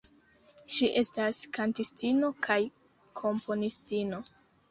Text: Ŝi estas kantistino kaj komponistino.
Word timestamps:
Ŝi 0.75 0.87
estas 1.01 1.41
kantistino 1.57 2.31
kaj 2.47 2.57
komponistino. 3.23 4.25